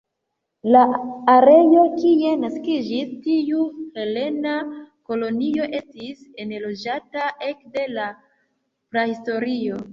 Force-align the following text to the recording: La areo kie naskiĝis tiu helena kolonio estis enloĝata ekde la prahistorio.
La 0.75 0.79
areo 1.33 1.83
kie 1.97 2.31
naskiĝis 2.45 3.11
tiu 3.27 3.67
helena 3.99 4.55
kolonio 5.13 5.69
estis 5.83 6.27
enloĝata 6.47 7.31
ekde 7.53 7.89
la 8.01 8.13
prahistorio. 8.93 9.83